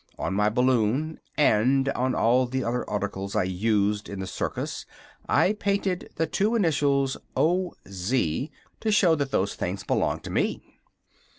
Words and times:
On 0.17 0.33
my 0.33 0.49
balloon 0.49 1.19
and 1.37 1.87
on 1.89 2.15
all 2.15 2.47
the 2.47 2.63
other 2.63 2.89
articles 2.89 3.35
I 3.35 3.43
used 3.43 4.09
in 4.09 4.19
the 4.19 4.25
circus 4.25 4.87
I 5.29 5.53
painted 5.53 6.09
the 6.15 6.25
two 6.25 6.55
initials: 6.55 7.17
'O. 7.37 7.75
Z.', 7.87 8.49
to 8.79 8.91
show 8.91 9.13
that 9.13 9.29
those 9.29 9.53
things 9.53 9.83
belonged 9.83 10.23
to 10.23 10.31
me. 10.31 10.79